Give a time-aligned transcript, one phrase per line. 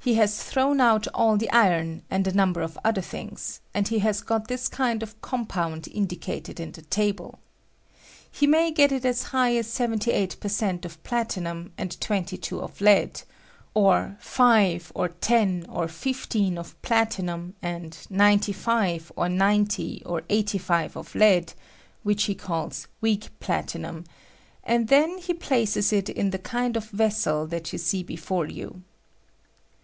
[0.00, 3.98] He has thrown out all the iron, and a number of other things, and he
[3.98, 7.38] has got this kind of compound indicated in the table.
[8.30, 12.58] He may get it aa high aa 78 per cent, of plati num and 22
[12.58, 13.20] of lead;
[13.74, 20.96] or 5, or 10, or 15 of plati num and 95, or 90, or 85
[20.96, 21.52] of lead
[22.02, 24.04] (which he calls weak platinum),
[24.64, 24.96] and he
[25.34, 28.82] then places it in the kind of vessel that you aee before you.